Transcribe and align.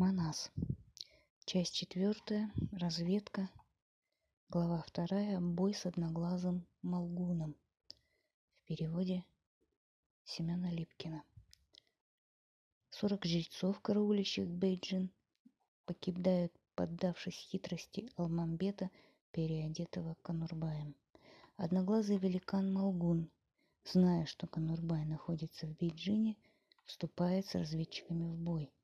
Манас. 0.00 0.50
Часть 1.44 1.74
четвертая. 1.74 2.50
Разведка. 2.72 3.50
Глава 4.48 4.82
вторая. 4.86 5.38
Бой 5.40 5.74
с 5.74 5.84
одноглазым 5.84 6.66
Молгуном. 6.80 7.54
В 8.62 8.64
переводе 8.64 9.26
Семена 10.24 10.70
Липкина. 10.70 11.22
Сорок 12.88 13.26
жрецов, 13.26 13.78
караулящих 13.80 14.48
Бейджин, 14.48 15.10
покидают, 15.84 16.54
поддавшись 16.76 17.34
хитрости 17.34 18.08
Алмамбета, 18.16 18.90
переодетого 19.32 20.16
Конурбаем. 20.22 20.94
Одноглазый 21.58 22.16
великан 22.16 22.72
Молгун, 22.72 23.28
зная, 23.84 24.24
что 24.24 24.46
Конурбай 24.46 25.04
находится 25.04 25.66
в 25.66 25.76
Бейджине, 25.76 26.38
вступает 26.86 27.44
с 27.44 27.54
разведчиками 27.54 28.24
в 28.24 28.38
бой– 28.38 28.72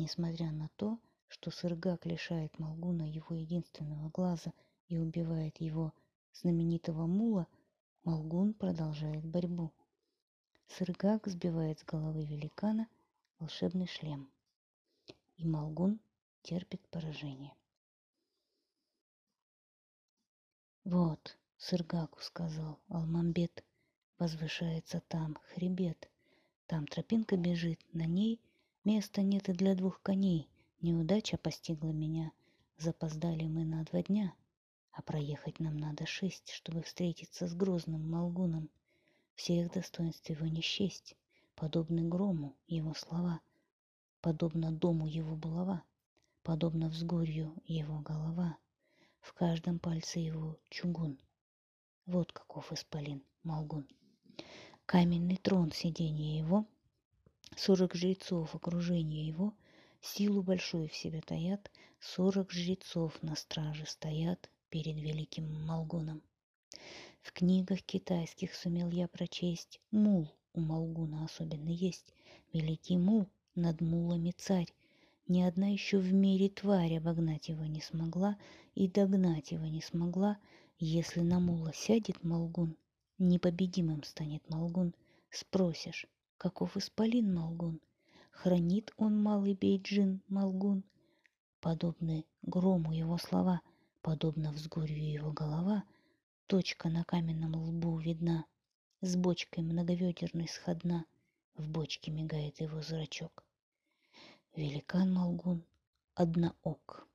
Несмотря 0.00 0.50
на 0.50 0.70
то, 0.76 0.98
что 1.28 1.50
Сыргак 1.50 2.06
лишает 2.06 2.58
Молгуна 2.58 3.02
его 3.02 3.36
единственного 3.36 4.08
глаза 4.08 4.54
и 4.88 4.96
убивает 4.96 5.60
его 5.60 5.92
знаменитого 6.32 7.06
мула, 7.06 7.46
Молгун 8.04 8.54
продолжает 8.54 9.22
борьбу. 9.26 9.74
Сыргак 10.68 11.26
сбивает 11.26 11.80
с 11.80 11.84
головы 11.84 12.24
великана 12.24 12.88
волшебный 13.38 13.86
шлем, 13.88 14.30
и 15.36 15.44
Молгун 15.44 16.00
терпит 16.40 16.80
поражение. 16.88 17.52
«Вот»,— 20.84 21.38
Сыргаку 21.58 22.22
сказал 22.22 22.80
Алмамбет,— 22.88 23.62
«возвышается 24.18 25.02
там 25.08 25.36
хребет, 25.52 26.10
там 26.66 26.86
тропинка 26.86 27.36
бежит, 27.36 27.84
на 27.92 28.06
ней— 28.06 28.40
Места 28.90 29.22
нет 29.22 29.48
и 29.48 29.52
для 29.52 29.76
двух 29.76 30.02
коней. 30.02 30.50
Неудача 30.80 31.38
постигла 31.38 31.92
меня. 31.92 32.32
Запоздали 32.76 33.44
мы 33.44 33.64
на 33.64 33.84
два 33.84 34.02
дня. 34.02 34.34
А 34.90 35.00
проехать 35.00 35.60
нам 35.60 35.76
надо 35.76 36.06
шесть, 36.06 36.50
чтобы 36.50 36.82
встретиться 36.82 37.46
с 37.46 37.54
грозным 37.54 38.10
Молгуном. 38.10 38.68
Всех 39.36 39.70
достоинств 39.70 40.28
его 40.28 40.44
не 40.48 40.60
счесть. 40.60 41.14
Подобны 41.54 42.02
грому 42.08 42.56
его 42.66 42.92
слова. 42.94 43.40
Подобно 44.20 44.72
дому 44.72 45.06
его 45.06 45.36
булава. 45.36 45.84
Подобно 46.42 46.88
взгорью 46.88 47.54
его 47.66 48.00
голова. 48.00 48.58
В 49.20 49.32
каждом 49.34 49.78
пальце 49.78 50.18
его 50.18 50.58
чугун. 50.68 51.16
Вот 52.06 52.32
каков 52.32 52.72
исполин 52.72 53.22
Молгун. 53.44 53.86
Каменный 54.84 55.36
трон 55.36 55.70
сиденья 55.70 56.36
его— 56.36 56.66
Сорок 57.62 57.94
жрецов 57.94 58.54
окружения 58.54 59.26
его 59.26 59.52
силу 60.00 60.42
большую 60.42 60.88
в 60.88 60.94
себе 60.94 61.20
таят, 61.20 61.70
сорок 62.00 62.52
жрецов 62.52 63.22
на 63.22 63.36
страже 63.36 63.84
стоят 63.86 64.48
перед 64.70 64.96
великим 64.96 65.66
Молгуном. 65.66 66.22
В 67.20 67.34
книгах 67.34 67.82
китайских 67.82 68.54
сумел 68.54 68.88
я 68.88 69.08
прочесть, 69.08 69.78
мул 69.90 70.32
у 70.54 70.60
Молгуна 70.60 71.26
особенно 71.26 71.68
есть, 71.68 72.14
великий 72.54 72.96
мул 72.96 73.26
над 73.54 73.82
мулами 73.82 74.32
царь, 74.38 74.72
ни 75.28 75.42
одна 75.42 75.66
еще 75.68 75.98
в 75.98 76.10
мире 76.14 76.48
тварь 76.48 76.96
обогнать 76.96 77.50
его 77.50 77.66
не 77.66 77.82
смогла 77.82 78.38
и 78.74 78.88
догнать 78.88 79.52
его 79.52 79.66
не 79.66 79.82
смогла, 79.82 80.38
если 80.78 81.20
на 81.20 81.40
мула 81.40 81.74
сядет 81.74 82.24
Молгун, 82.24 82.78
непобедимым 83.18 84.02
станет 84.02 84.48
Молгун, 84.48 84.94
спросишь, 85.30 86.06
каков 86.40 86.78
исполин 86.78 87.34
Молгун. 87.34 87.82
Хранит 88.30 88.94
он 88.96 89.22
малый 89.22 89.52
Бейджин 89.52 90.22
Молгун. 90.26 90.84
Подобны 91.60 92.24
грому 92.40 92.94
его 92.94 93.18
слова, 93.18 93.60
подобно 94.00 94.50
взгорью 94.50 95.12
его 95.12 95.32
голова, 95.32 95.84
точка 96.46 96.88
на 96.88 97.04
каменном 97.04 97.56
лбу 97.56 97.98
видна, 97.98 98.46
с 99.02 99.16
бочкой 99.16 99.64
многоведерной 99.64 100.48
сходна, 100.48 101.04
в 101.56 101.68
бочке 101.68 102.10
мигает 102.10 102.58
его 102.62 102.80
зрачок. 102.80 103.44
Великан 104.56 105.12
Молгун 105.12 105.62
одноок. 106.14 107.06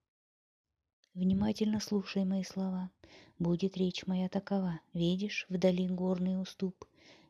Внимательно 1.15 1.79
слушай 1.79 2.25
мои 2.25 2.43
слова, 2.43 2.91
будет 3.39 3.75
речь 3.75 4.05
моя 4.05 4.29
такова. 4.29 4.81
Видишь, 4.93 5.47
вдали 5.49 5.87
горный 5.87 6.39
уступ 6.39 6.85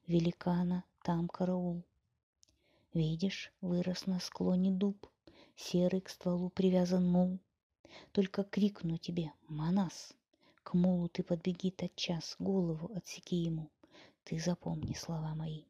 великана 0.07 0.83
там 1.05 1.27
караул. 1.27 1.83
Видишь, 2.91 3.53
вырос 3.61 4.07
на 4.07 4.19
склоне 4.19 4.71
дуб, 4.71 5.07
серый 5.55 6.01
к 6.01 6.09
стволу 6.09 6.49
привязан 6.49 7.07
мул. 7.07 7.37
Только 8.11 8.43
крикну 8.43 8.97
тебе, 8.97 9.31
Манас, 9.47 10.15
к 10.63 10.73
мулу 10.73 11.07
ты 11.07 11.21
подбеги 11.21 11.69
тотчас, 11.69 12.35
голову 12.39 12.91
отсеки 12.95 13.35
ему. 13.35 13.69
Ты 14.23 14.39
запомни 14.39 14.95
слова 14.95 15.35
мои, 15.35 15.65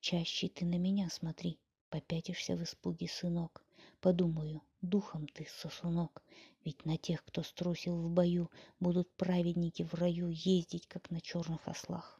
чаще 0.00 0.48
ты 0.48 0.64
на 0.64 0.78
меня 0.78 1.10
смотри, 1.10 1.58
попятишься 1.90 2.56
в 2.56 2.62
испуге, 2.62 3.08
сынок. 3.08 3.62
Подумаю, 4.00 4.62
духом 4.80 5.28
ты, 5.28 5.46
сосунок, 5.50 6.22
ведь 6.64 6.86
на 6.86 6.96
тех, 6.96 7.22
кто 7.26 7.42
струсил 7.42 8.00
в 8.00 8.08
бою, 8.08 8.50
будут 8.80 9.14
праведники 9.16 9.82
в 9.82 9.92
раю 9.92 10.30
ездить, 10.30 10.86
как 10.86 11.10
на 11.10 11.20
черных 11.20 11.68
ослах. 11.68 12.18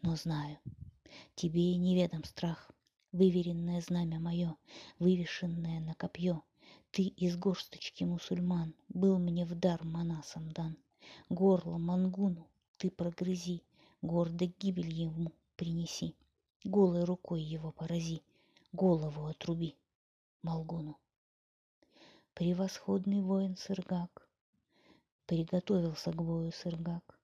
Но 0.00 0.16
знаю, 0.16 0.58
Тебе 1.34 1.76
неведом 1.76 2.24
страх, 2.24 2.70
выверенное 3.12 3.80
знамя 3.80 4.18
мое, 4.18 4.56
вывешенное 4.98 5.80
на 5.80 5.94
копье. 5.94 6.42
Ты 6.90 7.02
из 7.04 7.36
горсточки 7.36 8.04
мусульман 8.04 8.74
был 8.88 9.18
мне 9.18 9.44
в 9.44 9.54
дар 9.54 9.84
манасом 9.84 10.50
дан. 10.52 10.76
Горло 11.28 11.78
мангуну 11.78 12.48
ты 12.76 12.90
прогрызи, 12.90 13.62
гордо 14.02 14.46
гибель 14.46 14.92
ему 14.92 15.32
принеси. 15.56 16.14
Голой 16.64 17.04
рукой 17.04 17.42
его 17.42 17.72
порази, 17.72 18.22
голову 18.72 19.26
отруби 19.26 19.76
Молгуну. 20.42 20.96
Превосходный 22.34 23.20
воин 23.20 23.56
Сыргак 23.56 24.28
приготовился 25.26 26.10
к 26.10 26.22
бою 26.22 26.52
Сыргак. 26.52 27.18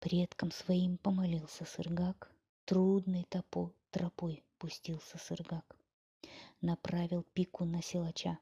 Предкам 0.00 0.50
своим 0.50 0.98
помолился 0.98 1.64
Сыргак, 1.64 2.30
Трудной 2.66 3.24
топо, 3.24 3.74
тропой 3.90 4.42
пустился 4.56 5.18
сыргак. 5.18 5.76
Направил 6.62 7.22
пику 7.34 7.66
на 7.66 7.82
силача. 7.82 8.38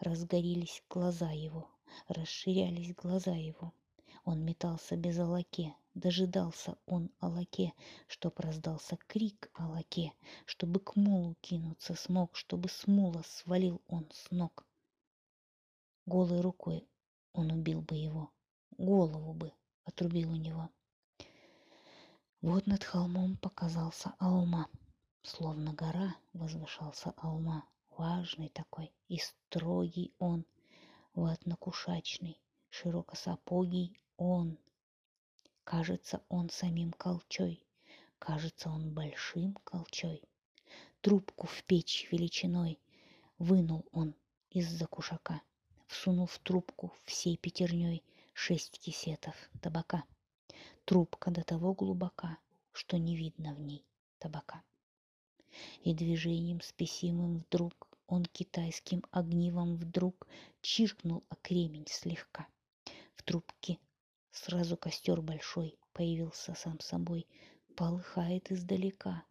Разгорелись 0.00 0.82
глаза 0.90 1.30
его, 1.30 1.70
расширялись 2.08 2.92
глаза 2.96 3.36
его. 3.36 3.72
Он 4.24 4.44
метался 4.44 4.96
без 4.96 5.20
алаке, 5.20 5.76
дожидался 5.94 6.78
он 6.86 7.12
алаке, 7.20 7.72
чтоб 8.08 8.36
раздался 8.40 8.96
крик 9.06 9.52
алаке, 9.54 10.14
чтобы 10.46 10.80
к 10.80 10.96
мулу 10.96 11.36
кинуться 11.40 11.94
смог, 11.94 12.34
чтобы 12.34 12.68
с 12.68 12.88
мула 12.88 13.22
свалил 13.24 13.80
он 13.86 14.10
с 14.12 14.32
ног. 14.32 14.66
Голой 16.06 16.40
рукой 16.40 16.88
он 17.32 17.52
убил 17.52 17.82
бы 17.82 17.94
его, 17.94 18.32
голову 18.78 19.32
бы 19.32 19.52
отрубил 19.84 20.32
у 20.32 20.36
него. 20.36 20.70
Вот 22.42 22.66
над 22.66 22.82
холмом 22.84 23.36
показался 23.36 24.14
Алма. 24.18 24.66
Словно 25.22 25.74
гора 25.74 26.16
возвышался 26.32 27.12
Алма, 27.18 27.66
важный 27.90 28.48
такой 28.48 28.90
и 29.08 29.18
строгий 29.18 30.14
он, 30.18 30.46
ватнокушачный, 31.12 32.40
широкосапогий 32.70 34.00
он. 34.16 34.56
Кажется, 35.64 36.22
он 36.30 36.48
самим 36.48 36.92
колчой, 36.92 37.62
кажется, 38.18 38.70
он 38.70 38.94
большим 38.94 39.52
колчой. 39.64 40.22
Трубку 41.02 41.46
в 41.46 41.62
печь 41.64 42.08
величиной 42.10 42.80
вынул 43.36 43.84
он 43.92 44.14
из-за 44.48 44.86
кушака, 44.86 45.42
всунув 45.88 46.38
трубку 46.38 46.94
всей 47.04 47.36
пятерней 47.36 48.02
шесть 48.32 48.80
кисетов 48.80 49.34
табака. 49.60 50.04
Трубка 50.84 51.30
до 51.30 51.42
того 51.42 51.74
глубока, 51.74 52.38
что 52.72 52.98
не 52.98 53.16
видно 53.16 53.54
в 53.54 53.60
ней 53.60 53.84
табака. 54.18 54.62
И 55.82 55.94
движением 55.94 56.60
спесимым 56.60 57.38
вдруг 57.38 57.88
он 58.06 58.24
китайским 58.24 59.04
огнивом 59.10 59.76
вдруг 59.76 60.26
чиркнул 60.62 61.22
о 61.28 61.36
кремень 61.36 61.86
слегка. 61.88 62.48
В 63.14 63.22
трубке 63.22 63.78
сразу 64.32 64.76
костер 64.76 65.20
большой 65.20 65.78
появился 65.92 66.54
сам 66.54 66.80
собой, 66.80 67.26
полыхает 67.76 68.50
издалека. 68.50 69.24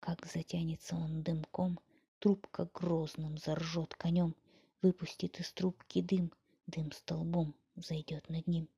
Как 0.00 0.26
затянется 0.26 0.96
он 0.96 1.22
дымком, 1.22 1.78
трубка 2.18 2.68
грозным 2.74 3.38
заржет 3.38 3.94
конем, 3.94 4.34
выпустит 4.82 5.38
из 5.40 5.52
трубки 5.52 6.00
дым, 6.00 6.32
дым 6.66 6.90
столбом 6.92 7.54
зайдет 7.76 8.28
над 8.28 8.46
ним 8.46 8.68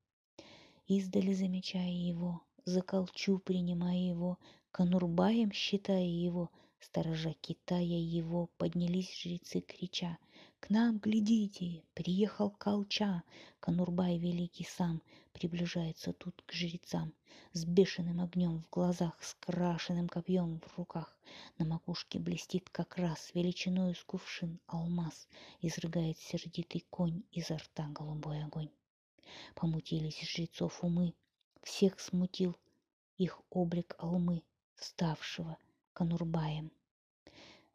издали 0.87 1.33
замечая 1.33 1.91
его, 1.91 2.41
заколчу 2.65 3.39
принимая 3.39 3.97
его, 3.97 4.39
конурбаем 4.71 5.51
считая 5.51 6.05
его, 6.05 6.49
сторожа 6.79 7.33
Китая 7.41 7.99
его, 7.99 8.49
поднялись 8.57 9.15
жрецы, 9.17 9.61
крича, 9.61 10.17
К 10.59 10.69
нам, 10.69 10.97
глядите, 10.99 11.83
приехал 11.93 12.49
Колча, 12.49 13.23
Конурбай 13.59 14.17
великий 14.17 14.65
сам 14.65 15.01
приближается 15.31 16.13
тут 16.13 16.41
к 16.45 16.51
жрецам 16.51 17.13
с 17.53 17.65
бешеным 17.65 18.21
огнем 18.21 18.61
в 18.61 18.69
глазах, 18.69 19.21
с 19.23 19.35
крашеным 19.35 20.07
копьем 20.07 20.59
в 20.59 20.77
руках. 20.77 21.17
На 21.57 21.65
макушке 21.65 22.19
блестит 22.19 22.69
как 22.69 22.97
раз 22.97 23.31
величиною 23.33 23.95
с 23.95 24.03
кувшин 24.03 24.59
алмаз, 24.67 25.27
изрыгает 25.61 26.17
сердитый 26.17 26.85
конь 26.89 27.23
изо 27.31 27.57
рта 27.57 27.87
голубой 27.89 28.43
огонь. 28.43 28.69
Помутились 29.55 30.21
жрецов 30.21 30.83
умы, 30.83 31.13
всех 31.61 31.99
смутил 31.99 32.57
их 33.17 33.41
облик 33.49 33.95
алмы, 33.97 34.43
ставшего 34.75 35.57
Конурбаем. 35.93 36.71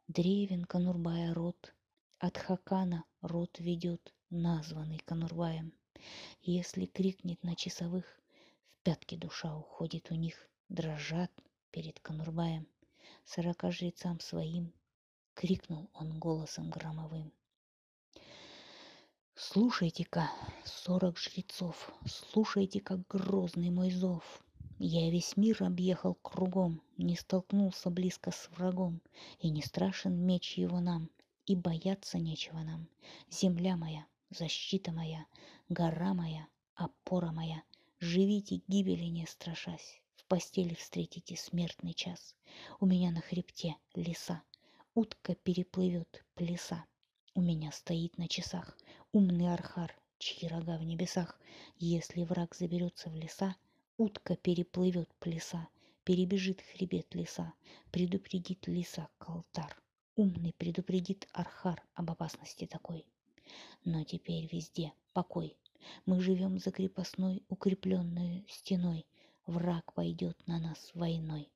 Древен 0.07 0.65
Конурбая 0.65 1.33
род, 1.33 1.73
от 2.19 2.37
Хакана 2.37 3.05
род 3.21 3.59
ведет, 3.59 4.13
названный 4.29 4.99
Конурбаем. 4.99 5.73
Если 6.41 6.85
крикнет 6.85 7.43
на 7.43 7.55
часовых, 7.55 8.05
в 8.67 8.83
пятки 8.83 9.15
душа 9.15 9.55
уходит 9.55 10.11
у 10.11 10.15
них, 10.15 10.49
дрожат 10.67 11.31
перед 11.71 11.99
Конурбаем. 11.99 12.67
Сорока 13.25 13.71
жрецам 13.71 14.19
своим 14.19 14.73
крикнул 15.33 15.89
он 15.93 16.19
голосом 16.19 16.69
громовым. 16.69 17.31
Слушайте-ка, 19.41 20.29
сорок 20.65 21.17
жрецов, 21.17 21.93
слушайте, 22.05 22.81
как 22.81 23.07
грозный 23.07 23.69
мой 23.69 23.89
зов. 23.89 24.43
Я 24.79 25.09
весь 25.09 25.37
мир 25.37 25.63
объехал 25.63 26.15
кругом, 26.15 26.81
не 26.97 27.15
столкнулся 27.15 27.89
близко 27.89 28.31
с 28.31 28.49
врагом, 28.57 28.99
и 29.39 29.49
не 29.49 29.61
страшен 29.61 30.13
меч 30.13 30.57
его 30.57 30.81
нам, 30.81 31.09
и 31.45 31.55
бояться 31.55 32.17
нечего 32.17 32.59
нам. 32.59 32.89
Земля 33.31 33.77
моя, 33.77 34.05
защита 34.29 34.91
моя, 34.91 35.25
гора 35.69 36.13
моя, 36.13 36.45
опора 36.75 37.31
моя, 37.31 37.63
живите 38.01 38.61
гибели 38.67 39.05
не 39.05 39.25
страшась, 39.25 40.01
в 40.17 40.25
постели 40.25 40.73
встретите 40.73 41.37
смертный 41.37 41.93
час. 41.93 42.35
У 42.81 42.85
меня 42.85 43.09
на 43.11 43.21
хребте 43.21 43.77
леса, 43.95 44.43
утка 44.95 45.33
переплывет 45.33 46.25
плеса. 46.35 46.83
У 47.35 47.41
меня 47.41 47.71
стоит 47.71 48.17
на 48.17 48.27
часах 48.27 48.75
умный 49.11 49.51
архар, 49.51 49.95
чьи 50.19 50.47
рога 50.47 50.77
в 50.77 50.83
небесах. 50.83 51.39
Если 51.77 52.23
враг 52.23 52.55
заберется 52.55 53.09
в 53.09 53.15
леса, 53.15 53.55
утка 53.97 54.35
переплывет 54.35 55.09
плеса, 55.19 55.67
перебежит 56.03 56.61
хребет 56.61 57.15
леса, 57.15 57.53
предупредит 57.91 58.67
леса 58.67 59.07
калтар. 59.17 59.75
Умный 60.15 60.53
предупредит 60.53 61.27
архар 61.31 61.81
об 61.93 62.11
опасности 62.11 62.67
такой. 62.67 63.05
Но 63.83 64.03
теперь 64.03 64.47
везде 64.51 64.93
покой. 65.13 65.55
Мы 66.05 66.19
живем 66.19 66.59
за 66.59 66.71
крепостной, 66.71 67.43
укрепленной 67.47 68.45
стеной. 68.49 69.07
Враг 69.45 69.93
пойдет 69.93 70.37
на 70.45 70.59
нас 70.59 70.91
войной. 70.93 71.49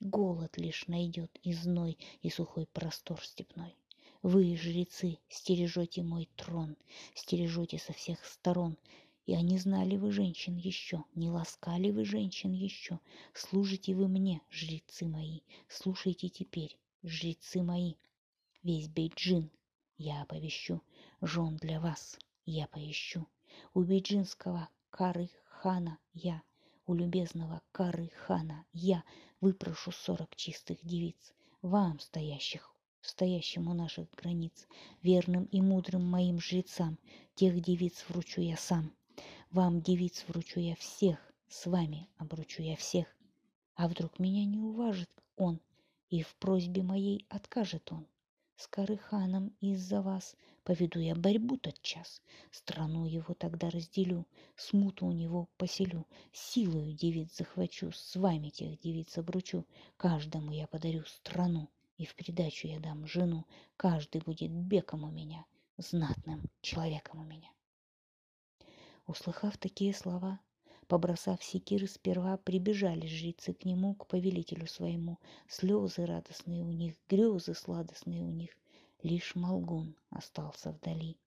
Голод 0.00 0.56
лишь 0.56 0.86
найдет 0.86 1.36
и 1.42 1.52
зной, 1.52 1.98
и 2.22 2.30
сухой 2.30 2.66
простор 2.66 3.20
степной. 3.22 3.74
Вы, 4.22 4.56
жрецы, 4.56 5.18
стережете 5.28 6.02
мой 6.02 6.28
трон, 6.34 6.76
стережете 7.14 7.78
со 7.78 7.92
всех 7.92 8.24
сторон. 8.24 8.76
И 9.26 9.36
не 9.42 9.58
знали 9.58 9.96
вы 9.96 10.10
женщин 10.10 10.56
еще, 10.56 11.04
не 11.14 11.30
ласкали 11.30 11.90
вы 11.90 12.04
женщин 12.04 12.52
еще. 12.52 12.98
Служите 13.32 13.94
вы 13.94 14.08
мне, 14.08 14.40
жрецы 14.50 15.06
мои, 15.06 15.40
слушайте 15.68 16.28
теперь, 16.28 16.76
жрецы 17.04 17.62
мои. 17.62 17.94
Весь 18.64 18.88
Бейджин 18.88 19.50
я 19.98 20.22
оповещу, 20.22 20.82
жен 21.20 21.56
для 21.56 21.78
вас 21.78 22.18
я 22.44 22.66
поищу. 22.66 23.24
У 23.72 23.82
бейджинского 23.82 24.68
Кары 24.90 25.30
хана 25.44 25.98
я, 26.12 26.42
у 26.86 26.94
любезного 26.94 27.62
Кары 27.70 28.08
хана 28.26 28.64
я 28.72 29.04
выпрошу 29.40 29.92
сорок 29.92 30.34
чистых 30.34 30.84
девиц, 30.84 31.34
вам, 31.62 32.00
стоящих, 32.00 32.74
стоящим 33.08 33.68
у 33.68 33.74
наших 33.74 34.10
границ, 34.10 34.68
верным 35.02 35.44
и 35.44 35.60
мудрым 35.62 36.04
моим 36.04 36.40
жрецам, 36.40 36.98
тех 37.34 37.60
девиц 37.60 38.04
вручу 38.08 38.42
я 38.42 38.56
сам. 38.56 38.92
Вам, 39.50 39.80
девиц, 39.80 40.24
вручу 40.28 40.60
я 40.60 40.76
всех, 40.76 41.18
с 41.48 41.66
вами 41.66 42.06
обручу 42.18 42.62
я 42.62 42.76
всех. 42.76 43.06
А 43.74 43.88
вдруг 43.88 44.18
меня 44.18 44.44
не 44.44 44.58
уважит 44.58 45.10
он, 45.36 45.58
и 46.10 46.22
в 46.22 46.36
просьбе 46.36 46.82
моей 46.82 47.24
откажет 47.30 47.90
он? 47.90 48.06
С 48.56 48.66
Карыханом 48.66 49.54
из-за 49.60 50.02
вас 50.02 50.36
поведу 50.64 50.98
я 50.98 51.14
борьбу 51.14 51.56
тот 51.56 51.80
час. 51.80 52.20
Страну 52.50 53.06
его 53.06 53.32
тогда 53.32 53.70
разделю, 53.70 54.26
смуту 54.56 55.06
у 55.06 55.12
него 55.12 55.48
поселю, 55.56 56.06
силою 56.32 56.92
девиц 56.92 57.36
захвачу, 57.36 57.90
с 57.92 58.16
вами 58.16 58.50
тех 58.50 58.78
девиц 58.80 59.16
обручу, 59.16 59.64
каждому 59.96 60.52
я 60.52 60.66
подарю 60.66 61.04
страну, 61.06 61.70
и 61.98 62.06
в 62.06 62.14
придачу 62.14 62.68
я 62.68 62.80
дам 62.80 63.06
жену, 63.06 63.44
каждый 63.76 64.22
будет 64.22 64.50
беком 64.50 65.04
у 65.04 65.10
меня, 65.10 65.44
знатным 65.76 66.48
человеком 66.62 67.20
у 67.20 67.24
меня. 67.24 67.50
Услыхав 69.06 69.58
такие 69.58 69.92
слова, 69.92 70.40
Побросав 70.88 71.44
секиры 71.44 71.86
сперва, 71.86 72.38
прибежали 72.38 73.06
жрицы 73.06 73.52
к 73.52 73.66
нему, 73.66 73.94
к 73.94 74.06
повелителю 74.06 74.66
своему. 74.66 75.18
Слезы 75.46 76.06
радостные 76.06 76.62
у 76.62 76.72
них, 76.72 76.94
грезы 77.10 77.52
сладостные 77.52 78.22
у 78.22 78.30
них. 78.30 78.56
Лишь 79.02 79.34
Молгун 79.34 79.94
остался 80.08 80.70
вдали. 80.72 81.18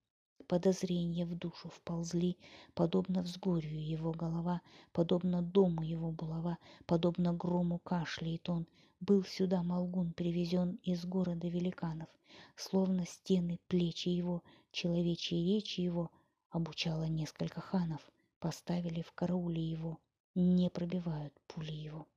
Подозрения 0.48 1.26
в 1.26 1.36
душу 1.36 1.70
вползли, 1.70 2.38
подобно 2.74 3.22
взгорью 3.22 3.84
его 3.84 4.12
голова, 4.12 4.62
подобно 4.92 5.42
дому 5.42 5.84
его 5.84 6.12
булава, 6.12 6.58
подобно 6.86 7.34
грому 7.34 7.80
кашляет 7.80 8.50
он. 8.50 8.68
Был 9.00 9.24
сюда 9.24 9.64
Молгун 9.64 10.14
привезен 10.14 10.80
из 10.84 11.06
города 11.06 11.48
великанов, 11.48 12.10
словно 12.56 13.06
стены 13.06 13.60
плечи 13.68 14.10
его, 14.10 14.44
человечьи 14.72 15.56
речи 15.56 15.82
его 15.82 16.12
обучало 16.50 17.04
несколько 17.06 17.62
ханов— 17.62 18.02
Поставили 18.42 19.04
в 19.04 19.12
карауле 19.12 19.62
его, 19.62 20.00
не 20.34 20.72
пробивают 20.72 21.32
пули 21.46 21.74
его. 21.74 22.08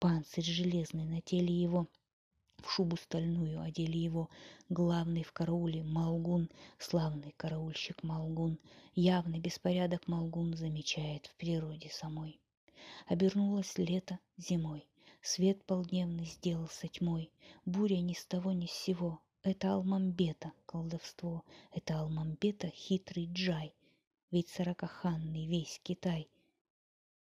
Панцирь 0.00 0.42
железный 0.42 1.04
на 1.04 1.20
теле 1.20 1.54
его, 1.54 1.86
в 2.62 2.70
шубу 2.70 2.96
стальную 2.96 3.60
одели 3.60 3.98
его, 3.98 4.30
главный 4.68 5.22
в 5.22 5.32
карауле 5.32 5.82
Малгун, 5.82 6.48
славный 6.78 7.34
караульщик 7.36 8.02
Малгун, 8.02 8.58
явный 8.94 9.40
беспорядок 9.40 10.08
Малгун 10.08 10.54
замечает 10.54 11.26
в 11.26 11.34
природе 11.36 11.90
самой. 11.90 12.40
Обернулось 13.06 13.76
лето 13.78 14.18
зимой, 14.36 14.86
свет 15.20 15.64
полдневный 15.64 16.26
сделался 16.26 16.88
тьмой, 16.88 17.30
буря 17.64 18.00
ни 18.00 18.14
с 18.14 18.24
того 18.24 18.52
ни 18.52 18.66
с 18.66 18.72
сего, 18.72 19.20
это 19.42 19.72
Алмамбета 19.72 20.52
колдовство, 20.66 21.44
это 21.72 22.00
Алмамбета 22.00 22.68
хитрый 22.68 23.26
джай, 23.26 23.74
ведь 24.30 24.48
сорокаханный 24.48 25.46
весь 25.46 25.80
Китай 25.82 26.28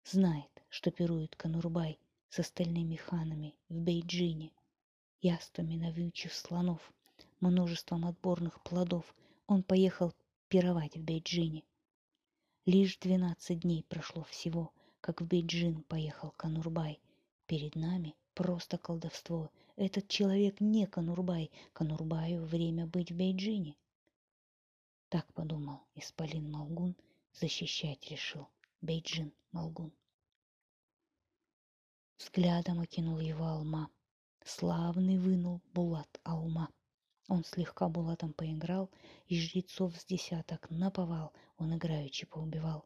знает, 0.05 0.49
что 0.69 0.91
пирует 0.91 1.35
Канурбай 1.35 1.99
с 2.29 2.39
остальными 2.39 2.95
ханами 2.95 3.55
в 3.69 3.75
Бейджине, 3.75 4.51
яствами 5.25 5.75
навьючив 5.75 6.33
слонов, 6.33 6.91
множеством 7.39 8.05
отборных 8.05 8.61
плодов, 8.61 9.15
он 9.47 9.63
поехал 9.63 10.13
пировать 10.49 10.97
в 10.97 11.01
Бейджине. 11.01 11.63
Лишь 12.67 12.97
двенадцать 12.97 13.61
дней 13.61 13.83
прошло 13.83 14.23
всего, 14.23 14.71
как 15.01 15.21
в 15.21 15.25
Бейджин 15.25 15.81
поехал 15.83 16.31
Канурбай. 16.37 16.99
Перед 17.47 17.75
нами 17.75 18.15
просто 18.35 18.77
колдовство. 18.77 19.49
Этот 19.75 20.07
человек 20.07 20.61
не 20.61 20.85
Канурбай. 20.85 21.51
Канурбаю 21.73 22.45
время 22.45 22.85
быть 22.85 23.11
в 23.11 23.17
Бейджине. 23.17 23.75
Так 25.09 25.31
подумал 25.33 25.79
Исполин 25.95 26.51
Малгун, 26.51 26.95
защищать 27.33 28.11
решил 28.11 28.47
Бейджин 28.81 29.31
Малгун. 29.51 29.91
Взглядом 32.17 32.79
окинул 32.79 33.19
его 33.19 33.45
Алма. 33.45 33.89
Славный 34.47 35.17
вынул 35.17 35.59
Булат 35.73 36.19
Алма. 36.23 36.69
Он 37.27 37.43
слегка 37.43 37.89
Булатом 37.89 38.31
поиграл, 38.31 38.91
и 39.25 39.39
жрецов 39.39 39.97
с 39.97 40.05
десяток 40.05 40.69
наповал, 40.69 41.33
он 41.57 41.75
играючи 41.75 42.27
поубивал. 42.27 42.85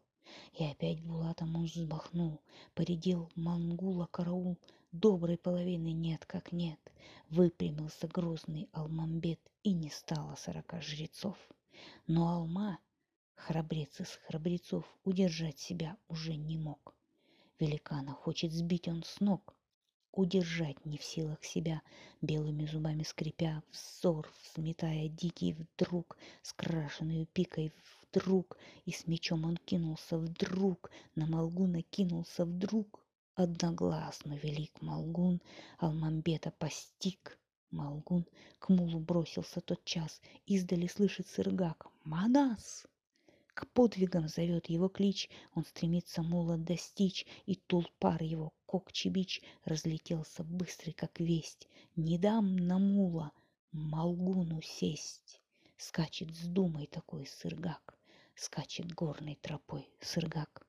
И 0.53 0.63
опять 0.63 1.03
Булатом 1.03 1.57
он 1.57 1.65
взбахнул, 1.65 2.39
поредел 2.75 3.29
Мангула 3.35 4.07
караул, 4.09 4.57
доброй 4.93 5.37
половины 5.37 5.91
нет 5.91 6.25
как 6.25 6.53
нет. 6.53 6.79
Выпрямился 7.29 8.07
грозный 8.07 8.69
Алмамбет, 8.71 9.41
и 9.63 9.73
не 9.73 9.89
стало 9.89 10.35
сорока 10.35 10.79
жрецов. 10.79 11.37
Но 12.07 12.29
Алма, 12.29 12.79
храбрец 13.35 13.99
из 13.99 14.17
храбрецов, 14.25 14.85
удержать 15.03 15.59
себя 15.59 15.97
уже 16.07 16.37
не 16.37 16.57
мог. 16.57 16.95
Великана 17.59 18.13
хочет 18.13 18.53
сбить 18.53 18.87
он 18.87 19.03
с 19.03 19.19
ног. 19.19 19.58
Удержать 20.19 20.85
не 20.85 20.97
в 20.97 21.03
силах 21.03 21.43
себя, 21.45 21.81
белыми 22.21 22.65
зубами 22.65 23.03
скрипя, 23.03 23.63
взор 23.71 24.29
взметая 24.43 25.07
дикий 25.07 25.53
вдруг, 25.53 26.17
с 26.41 26.51
крашенной 26.51 27.25
пикой 27.25 27.71
вдруг, 28.01 28.57
и 28.85 28.91
с 28.91 29.07
мечом 29.07 29.45
он 29.45 29.55
кинулся 29.55 30.17
вдруг, 30.17 30.91
на 31.15 31.25
Малгуна 31.25 31.81
кинулся 31.83 32.45
вдруг. 32.45 33.05
Одногласно 33.35 34.33
велик 34.33 34.81
Малгун, 34.81 35.41
Алмамбета 35.77 36.51
постиг. 36.51 37.39
Малгун 37.71 38.25
к 38.57 38.67
мулу 38.67 38.99
бросился 38.99 39.61
тот 39.61 39.85
час, 39.85 40.21
издали 40.47 40.87
слышит 40.87 41.27
сыргак 41.27 41.87
«Манас!» 42.03 42.85
К 43.53 43.67
подвигам 43.67 44.27
зовет 44.27 44.69
его 44.69 44.89
клич, 44.89 45.29
он 45.53 45.63
стремится 45.63 46.23
мула 46.23 46.57
достичь, 46.57 47.25
и 47.45 47.55
тулпар 47.55 48.23
его, 48.23 48.51
кокчебич, 48.69 49.41
разлетелся 49.65 50.43
быстрый, 50.43 50.91
как 50.91 51.19
весть. 51.19 51.67
Не 51.95 52.19
дам 52.19 52.55
на 52.55 52.77
мула 52.77 53.31
Малгуну 53.71 54.61
сесть. 54.61 55.41
Скачет 55.77 56.35
с 56.35 56.43
думой 56.45 56.85
такой 56.85 57.25
сыргак, 57.25 57.97
скачет 58.35 58.93
горной 58.93 59.39
тропой 59.41 59.89
сыргак. 60.01 60.67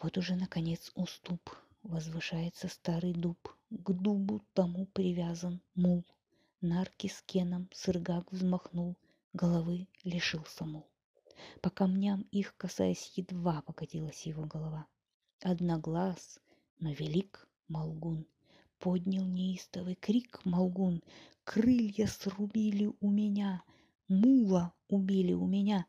Вот 0.00 0.16
уже, 0.18 0.36
наконец, 0.36 0.92
уступ, 0.94 1.50
возвышается 1.82 2.68
старый 2.68 3.12
дуб, 3.12 3.38
к 3.70 3.90
дубу 3.90 4.40
тому 4.54 4.86
привязан 4.86 5.60
мул. 5.74 6.04
Нарки 6.60 7.08
с 7.08 7.22
кеном 7.22 7.68
сыргак 7.72 8.30
взмахнул, 8.30 8.96
головы 9.32 9.88
лишился 10.04 10.64
мул. 10.64 10.86
По 11.60 11.70
камням 11.70 12.20
их, 12.30 12.56
касаясь, 12.56 13.12
едва 13.16 13.62
покатилась 13.62 14.26
его 14.26 14.44
голова. 14.44 14.86
Одноглаз, 15.42 16.40
но 16.80 16.92
велик 16.92 17.46
Молгун. 17.68 18.26
Поднял 18.78 19.24
неистовый 19.24 19.94
крик 19.94 20.40
Молгун. 20.44 21.02
Крылья 21.44 22.06
срубили 22.06 22.90
у 23.00 23.10
меня, 23.10 23.62
мула 24.08 24.72
убили 24.88 25.34
у 25.34 25.46
меня. 25.46 25.86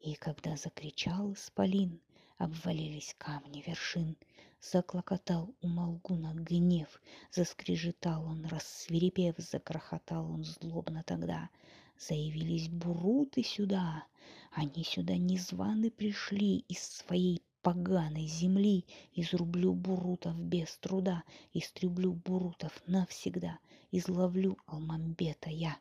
И 0.00 0.14
когда 0.14 0.56
закричал 0.56 1.32
исполин, 1.34 2.00
обвалились 2.36 3.14
камни 3.16 3.62
вершин. 3.64 4.16
Заклокотал 4.60 5.54
у 5.62 5.68
Молгуна 5.68 6.34
гнев, 6.34 7.00
заскрежетал 7.30 8.24
он, 8.24 8.44
рассверепев, 8.46 9.36
закрохотал 9.38 10.30
он 10.30 10.44
злобно 10.44 11.04
тогда. 11.04 11.48
Заявились 11.96 12.68
буруты 12.68 13.44
сюда, 13.44 14.04
они 14.50 14.82
сюда 14.84 15.16
незваны 15.16 15.90
пришли 15.90 16.58
из 16.68 16.82
своей 16.82 17.42
поганой 17.62 18.26
земли, 18.26 18.84
изрублю 19.12 19.74
бурутов 19.74 20.38
без 20.40 20.76
труда, 20.78 21.24
истреблю 21.52 22.12
бурутов 22.12 22.82
навсегда, 22.86 23.58
изловлю 23.90 24.56
Алмамбета 24.66 25.50
я. 25.50 25.78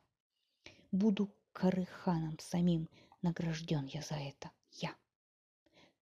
Буду 0.91 1.29
Карыханом 1.53 2.37
самим, 2.39 2.89
награжден 3.21 3.85
я 3.85 4.01
за 4.01 4.15
это, 4.15 4.51
я. 4.71 4.95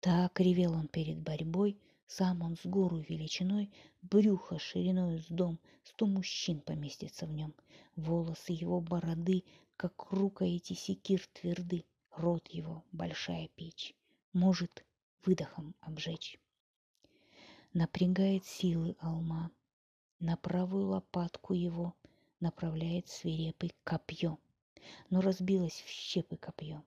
Так 0.00 0.40
ревел 0.40 0.72
он 0.72 0.88
перед 0.88 1.18
борьбой, 1.18 1.78
сам 2.06 2.42
он 2.42 2.56
с 2.56 2.64
гору 2.64 2.98
величиной, 2.98 3.70
брюхо 4.02 4.58
шириной 4.58 5.20
с 5.20 5.26
дом, 5.26 5.58
сто 5.82 6.06
мужчин 6.06 6.60
поместится 6.60 7.26
в 7.26 7.32
нем. 7.32 7.54
Волосы 7.96 8.52
его 8.52 8.80
бороды, 8.80 9.44
как 9.76 10.12
рукояти 10.12 10.74
секир 10.74 11.26
тверды, 11.32 11.84
рот 12.12 12.46
его 12.48 12.84
большая 12.92 13.48
печь, 13.56 13.94
может 14.32 14.85
выдохом 15.26 15.74
обжечь. 15.80 16.38
Напрягает 17.72 18.46
силы 18.46 18.96
алма, 19.00 19.50
на 20.20 20.36
правую 20.36 20.86
лопатку 20.86 21.52
его 21.52 21.94
направляет 22.40 23.08
свирепый 23.08 23.74
копье, 23.84 24.38
но 25.10 25.20
разбилось 25.20 25.82
в 25.84 25.88
щепы 25.88 26.36
копье. 26.36 26.82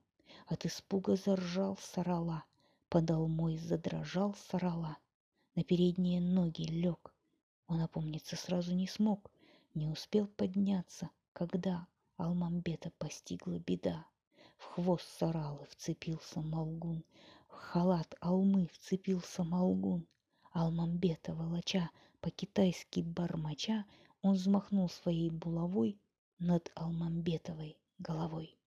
От 0.47 0.65
испуга 0.65 1.15
заржал 1.15 1.77
сорола, 1.77 2.43
под 2.89 3.11
алмой 3.11 3.57
задрожал 3.57 4.33
сорола, 4.33 4.97
на 5.55 5.63
передние 5.63 6.21
ноги 6.21 6.63
лег. 6.63 7.13
Он 7.67 7.81
опомниться 7.81 8.35
сразу 8.35 8.73
не 8.73 8.87
смог, 8.87 9.29
не 9.75 9.87
успел 9.87 10.25
подняться, 10.25 11.11
когда 11.33 11.87
Алмамбета 12.17 12.91
постигла 12.97 13.59
беда. 13.59 14.05
В 14.57 14.65
хвост 14.65 15.07
соралы 15.19 15.65
вцепился 15.69 16.41
Молгун, 16.41 17.03
халат 17.59 18.15
Алмы 18.21 18.67
вцепился 18.73 19.43
Молгун. 19.43 20.07
Алмамбета 20.53 21.35
волоча, 21.35 21.91
по-китайски 22.21 23.01
бормоча, 23.01 23.85
он 24.21 24.33
взмахнул 24.35 24.89
своей 24.89 25.29
булавой 25.29 25.99
над 26.39 26.71
Алмамбетовой 26.75 27.77
головой. 27.99 28.57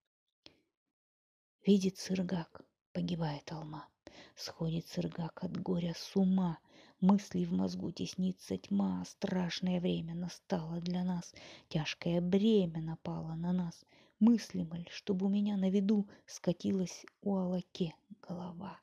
Видит 1.66 1.98
Сыргак, 1.98 2.64
погибает 2.92 3.50
Алма. 3.50 3.88
Сходит 4.36 4.86
Сыргак 4.86 5.42
от 5.42 5.56
горя 5.56 5.94
с 5.96 6.16
ума. 6.16 6.58
Мысли 7.00 7.44
в 7.44 7.52
мозгу 7.52 7.90
теснится 7.90 8.56
тьма. 8.58 9.04
Страшное 9.04 9.80
время 9.80 10.14
настало 10.14 10.80
для 10.80 11.02
нас. 11.02 11.34
Тяжкое 11.68 12.20
бремя 12.20 12.80
напало 12.80 13.34
на 13.34 13.52
нас. 13.52 13.84
Мыслимо 14.22 14.76
ли, 14.76 14.86
чтобы 14.88 15.26
у 15.26 15.28
меня 15.28 15.56
на 15.56 15.68
виду 15.68 16.08
скатилась 16.26 17.04
у 17.22 17.34
Алаке 17.34 17.96
голова? 18.20 18.80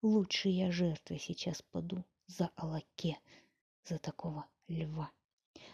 Лучше 0.00 0.48
я 0.48 0.72
жертвой 0.72 1.18
сейчас 1.18 1.60
паду 1.60 2.06
за 2.26 2.50
Алаке, 2.56 3.18
за 3.84 3.98
такого 3.98 4.46
льва. 4.66 5.10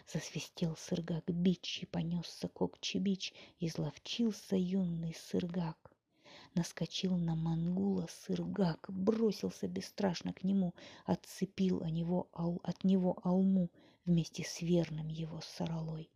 Засвистел 0.05 0.75
сыргак 0.75 1.23
бич 1.27 1.79
и 1.83 1.85
понесся 1.85 2.49
кокчи 2.49 2.97
бич, 2.97 3.33
изловчился 3.61 4.57
юный 4.57 5.13
сыргак. 5.13 5.89
Наскочил 6.53 7.15
на 7.15 7.35
мангула 7.35 8.07
сыргак, 8.09 8.85
бросился 8.89 9.69
бесстрашно 9.69 10.33
к 10.33 10.43
нему, 10.43 10.75
отцепил 11.05 11.83
от 11.83 11.91
него, 11.91 12.27
от 12.33 12.83
него 12.83 13.17
алму 13.23 13.69
вместе 14.03 14.43
с 14.43 14.61
верным 14.61 15.07
его 15.07 15.39
соролой 15.39 16.11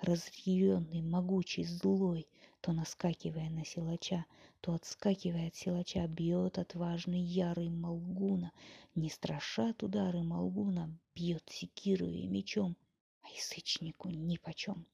разъяренный, 0.00 1.00
могучий, 1.02 1.64
злой, 1.64 2.28
то 2.60 2.72
наскакивая 2.72 3.48
на 3.48 3.64
силача, 3.64 4.26
то 4.60 4.74
отскакивая 4.74 5.48
от 5.48 5.56
силача, 5.56 6.06
бьет 6.06 6.58
отважный 6.58 7.20
ярый 7.20 7.70
Молгуна, 7.70 8.52
не 8.94 9.08
страшат 9.08 9.82
удары 9.82 10.22
Молгуна, 10.22 10.90
бьет 11.14 11.44
секирою 11.48 12.14
и 12.14 12.26
мечом, 12.26 12.76
а 13.22 13.28
язычнику 13.28 14.10
нипочем. 14.10 14.86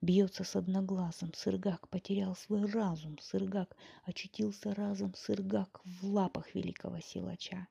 Бьется 0.00 0.44
с 0.44 0.56
одноглазом, 0.56 1.32
Сыргак 1.34 1.88
потерял 1.88 2.34
свой 2.34 2.64
разум, 2.66 3.18
Сыргак 3.20 3.76
очутился 4.04 4.74
разом, 4.74 5.14
Сыргак 5.14 5.80
в 5.84 6.06
лапах 6.06 6.54
великого 6.54 7.00
силача. 7.00 7.68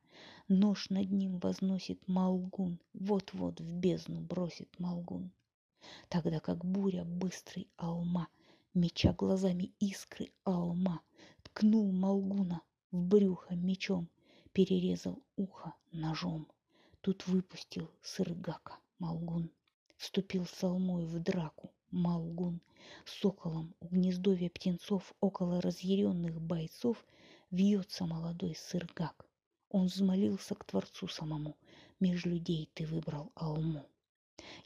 Нож 0.48 0.89
над 0.89 1.12
ним 1.12 1.39
возносит 1.39 2.08
Малгун, 2.08 2.80
вот-вот 2.94 3.60
в 3.60 3.70
бездну 3.80 4.22
бросит 4.22 4.70
Малгун 4.80 5.32
тогда 6.09 6.39
как 6.39 6.63
буря 6.63 7.03
быстрый 7.03 7.69
алма, 7.77 8.27
меча 8.73 9.13
глазами 9.13 9.71
искры 9.79 10.31
алма, 10.43 11.01
ткнул 11.43 11.91
Малгуна 11.91 12.61
в 12.91 13.01
брюхо 13.03 13.55
мечом, 13.55 14.09
перерезал 14.53 15.21
ухо 15.35 15.73
ножом. 15.91 16.47
Тут 17.01 17.25
выпустил 17.27 17.89
сыргака 18.03 18.77
Малгун, 19.00 19.50
вступил 19.97 20.45
с 20.45 20.63
алмой 20.63 21.05
в 21.05 21.19
драку 21.19 21.71
Малгун, 21.89 22.61
соколом 23.05 23.73
у 23.79 23.88
гнездовья 23.88 24.50
птенцов 24.50 25.13
около 25.19 25.61
разъяренных 25.61 26.39
бойцов 26.39 27.03
вьется 27.50 28.05
молодой 28.05 28.55
сыргак. 28.55 29.25
Он 29.69 29.88
взмолился 29.88 30.55
к 30.55 30.63
Творцу 30.65 31.07
самому, 31.07 31.55
меж 32.00 32.25
людей 32.25 32.69
ты 32.73 32.85
выбрал 32.85 33.31
алму. 33.35 33.85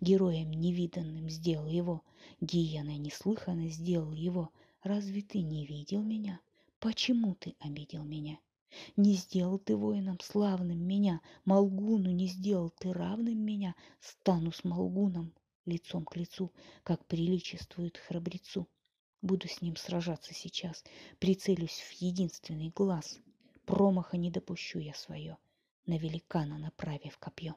Героем 0.01 0.51
невиданным 0.51 1.29
сделал 1.29 1.67
его, 1.67 2.03
гиеной 2.41 2.98
неслыханно 2.98 3.69
сделал 3.69 4.13
его. 4.13 4.51
Разве 4.84 5.22
ты 5.22 5.41
не 5.41 5.65
видел 5.65 6.03
меня? 6.03 6.39
Почему 6.79 7.36
ты 7.36 7.55
обидел 7.60 8.03
меня? 8.03 8.39
Не 8.98 9.13
сделал 9.13 9.57
ты 9.57 9.75
воином 9.75 10.19
славным 10.19 10.79
меня, 10.79 11.22
Молгуну 11.45 12.12
не 12.12 12.27
сделал 12.27 12.69
ты 12.69 12.91
равным 12.91 13.39
меня, 13.39 13.74
стану 14.01 14.51
с 14.51 14.63
Молгуном 14.63 15.34
лицом 15.65 16.05
к 16.05 16.15
лицу, 16.15 16.51
как 16.84 17.05
приличествует 17.05 17.98
храбрецу. 17.98 18.67
Буду 19.22 19.48
с 19.48 19.62
ним 19.62 19.75
сражаться 19.75 20.34
сейчас, 20.34 20.84
прицелюсь 21.19 21.79
в 21.79 21.91
единственный 22.01 22.69
глаз. 22.69 23.19
Промаха 23.65 24.17
не 24.17 24.29
допущу 24.29 24.79
я 24.79 24.93
свое, 24.93 25.38
на 25.88 25.98
великана 25.98 26.57
направив 26.57 27.17
копье. 27.17 27.55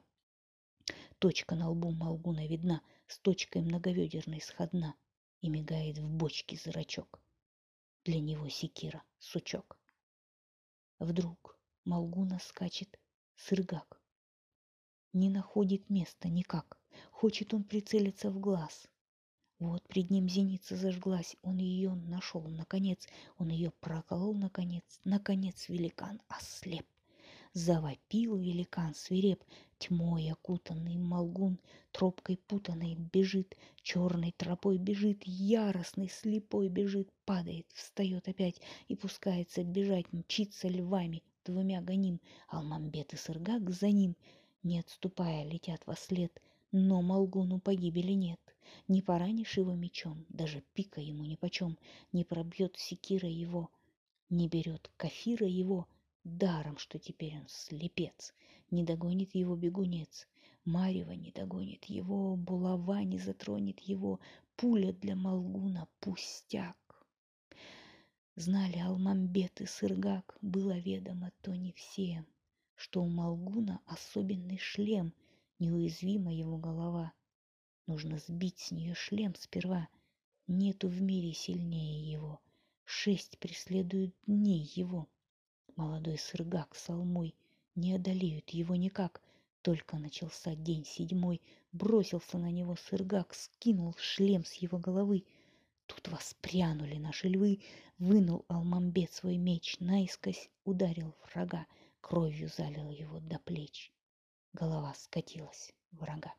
Точка 1.19 1.55
на 1.55 1.69
лбу 1.69 1.91
Малгуна 1.91 2.47
видна, 2.47 2.81
с 3.07 3.19
точкой 3.19 3.61
многоведерной 3.61 4.39
сходна, 4.39 4.95
и 5.41 5.49
мигает 5.49 5.97
в 5.97 6.09
бочке 6.09 6.55
зрачок. 6.55 7.21
Для 8.05 8.21
него 8.21 8.47
секира— 8.47 9.03
сучок. 9.19 9.77
Вдруг 10.97 11.59
Малгуна 11.83 12.39
скачет 12.39 12.97
сыргак. 13.35 14.01
не 15.11 15.29
находит 15.29 15.89
места 15.89 16.29
никак. 16.29 16.79
Хочет 17.11 17.53
он 17.53 17.65
прицелиться 17.65 18.31
в 18.31 18.39
глаз. 18.39 18.87
Вот 19.59 19.85
пред 19.89 20.09
ним 20.09 20.29
зеница 20.29 20.77
зажглась, 20.77 21.35
он 21.41 21.57
ее 21.57 21.95
нашел, 21.95 22.41
наконец, 22.47 23.05
он 23.37 23.49
ее 23.49 23.71
проколол, 23.81 24.33
наконец, 24.33 25.01
наконец 25.03 25.67
великан 25.67 26.21
ослеп. 26.29 26.87
Завопил 27.53 28.37
великан 28.37 28.95
свиреп, 28.95 29.43
тьмой 29.79 30.29
окутанный 30.31 30.97
молгун, 30.97 31.57
тропкой 31.91 32.37
путанной 32.37 32.95
бежит, 32.95 33.55
черной 33.81 34.33
тропой 34.37 34.77
бежит, 34.77 35.23
яростный, 35.23 36.09
слепой 36.09 36.67
бежит, 36.67 37.09
падает, 37.25 37.65
встает 37.73 38.27
опять 38.27 38.61
и 38.89 38.95
пускается 38.95 39.63
бежать, 39.63 40.11
мчится 40.11 40.67
львами, 40.67 41.23
двумя 41.45 41.81
гоним, 41.81 42.19
Алмамбет 42.49 43.13
и 43.13 43.17
Сыргак 43.17 43.69
за 43.69 43.89
ним, 43.89 44.15
не 44.63 44.79
отступая, 44.79 45.45
летят 45.45 45.81
во 45.85 45.95
след, 45.95 46.41
но 46.71 47.01
Молгуну 47.01 47.59
погибели 47.59 48.11
нет. 48.11 48.39
Не 48.87 49.01
поранишь 49.01 49.57
его 49.57 49.73
мечом, 49.73 50.25
даже 50.29 50.61
пика 50.73 51.01
ему 51.01 51.25
нипочем, 51.25 51.77
не 52.11 52.23
пробьет 52.23 52.75
секира 52.77 53.27
его, 53.29 53.69
не 54.29 54.47
берет 54.47 54.91
кафира 54.97 55.47
его, 55.47 55.87
даром, 56.23 56.77
что 56.77 56.99
теперь 56.99 57.37
он 57.37 57.47
слепец, 57.47 58.33
не 58.71 58.83
догонит 58.83 59.35
его 59.35 59.55
бегунец, 59.55 60.27
Марева 60.65 61.11
не 61.11 61.31
догонит 61.31 61.85
его, 61.85 62.35
булава 62.35 63.03
не 63.03 63.17
затронет 63.17 63.79
его, 63.79 64.19
пуля 64.55 64.93
для 64.93 65.15
Молгуна 65.15 65.87
пустяк. 65.99 66.77
Знали 68.35 68.79
Алмамбет 68.79 69.61
и 69.61 69.65
Сыргак, 69.65 70.37
было 70.41 70.77
ведомо 70.77 71.31
то 71.41 71.55
не 71.55 71.73
всем, 71.73 72.25
что 72.75 73.01
у 73.01 73.09
Молгуна 73.09 73.81
особенный 73.85 74.57
шлем, 74.57 75.13
неуязвима 75.59 76.33
его 76.33 76.57
голова— 76.57 77.13
Нужно 77.89 78.19
сбить 78.19 78.59
с 78.59 78.69
нее 78.69 78.93
шлем 78.93 79.33
сперва. 79.33 79.89
Нету 80.45 80.87
в 80.89 81.01
мире 81.01 81.33
сильнее 81.33 82.11
его. 82.11 82.39
Шесть 82.85 83.39
преследуют 83.39 84.13
дней 84.27 84.71
его. 84.75 85.07
Молодой 85.79 86.17
сыргак 86.17 86.75
с 86.75 86.89
алмой 86.89 87.33
не 87.75 87.93
одолеют 87.93 88.49
его 88.49 88.75
никак. 88.75 89.21
Только 89.61 89.97
начался 89.97 90.53
день 90.53 90.83
седьмой, 90.83 91.41
бросился 91.71 92.37
на 92.37 92.51
него 92.51 92.75
сыргак, 92.75 93.33
скинул 93.33 93.95
шлем 93.97 94.43
с 94.43 94.55
его 94.55 94.77
головы. 94.77 95.23
Тут 95.85 96.09
воспрянули 96.09 96.97
наши 96.97 97.29
львы, 97.29 97.61
вынул 97.97 98.43
Алмамбет 98.49 99.13
свой 99.13 99.37
меч, 99.37 99.79
наискось 99.79 100.49
ударил 100.65 101.15
врага, 101.23 101.65
кровью 102.01 102.49
залил 102.49 102.89
его 102.89 103.21
до 103.21 103.39
плеч. 103.39 103.93
Голова 104.51 104.93
скатилась 104.95 105.73
врага. 105.93 106.35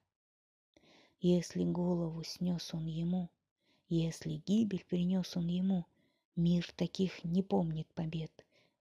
Если 1.23 1.65
голову 1.65 2.23
снес 2.25 2.75
он 2.75 2.85
ему, 2.85 3.31
если 3.89 4.43
гибель 4.47 4.85
принес 4.85 5.35
он 5.35 5.47
ему, 5.47 5.87
мир 6.37 6.71
таких 6.77 7.25
не 7.25 7.43
помнит 7.43 7.89
побед. 7.95 8.31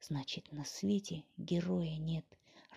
Значит, 0.01 0.51
на 0.51 0.65
свете 0.65 1.23
героя 1.37 1.97
нет, 1.97 2.25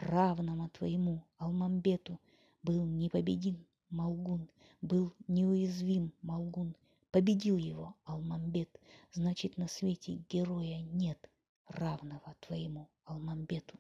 равного 0.01 0.69
твоему 0.71 1.23
Алмамбету. 1.39 2.19
Был 2.63 2.85
непобедим 2.85 3.65
Малгун, 3.91 4.49
был 4.81 5.13
неуязвим 5.29 6.13
Малгун. 6.23 6.77
Победил 7.11 7.57
его 7.57 7.95
Алмамбет, 8.05 8.81
значит, 9.13 9.57
на 9.59 9.69
свете 9.69 10.23
героя 10.29 10.81
нет, 10.81 11.31
равного 11.69 12.35
твоему 12.41 12.89
Алмамбету. 13.05 13.79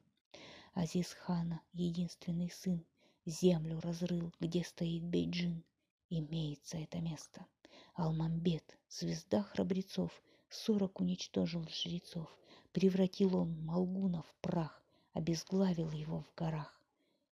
Азиз 0.74 1.12
хана, 1.12 1.60
единственный 1.72 2.50
сын, 2.50 2.84
землю 3.24 3.80
разрыл, 3.80 4.32
где 4.38 4.62
стоит 4.64 5.02
Бейджин 5.02 5.64
имеется 6.18 6.76
это 6.78 7.00
место. 7.00 7.46
Алмамбет, 7.94 8.76
звезда 8.88 9.42
храбрецов, 9.42 10.12
сорок 10.50 11.00
уничтожил 11.00 11.66
жрецов, 11.68 12.28
превратил 12.72 13.36
он 13.36 13.64
Малгуна 13.64 14.22
в 14.22 14.34
прах, 14.40 14.82
обезглавил 15.12 15.90
его 15.90 16.20
в 16.20 16.34
горах. 16.34 16.80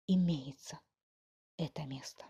Имеется 0.07 0.81
это 1.57 1.85
место. 1.85 2.25